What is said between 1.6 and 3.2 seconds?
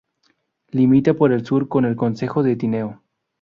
con el concejo de Tineo.